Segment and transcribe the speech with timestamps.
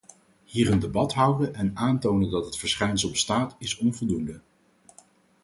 [0.45, 4.41] Hier een debat houden en aantonen dat het verschijnsel bestaat, is onvoldoende.